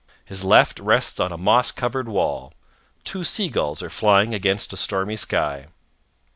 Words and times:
His 0.25 0.43
left 0.43 0.79
rests 0.79 1.19
on 1.19 1.31
a 1.31 1.37
moss 1.37 1.71
covered 1.71 2.07
wall. 2.09 2.55
Two 3.03 3.23
sea 3.23 3.49
gulls 3.49 3.83
are 3.83 3.89
flying 3.91 4.33
against 4.33 4.73
a 4.73 4.75
stormy 4.77 5.15
sky. 5.15 5.67